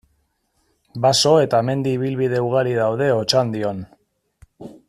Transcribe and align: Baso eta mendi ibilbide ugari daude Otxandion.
Baso 1.05 1.33
eta 1.41 1.59
mendi 1.69 1.93
ibilbide 1.99 2.41
ugari 2.49 2.75
daude 2.81 3.13
Otxandion. 3.21 3.89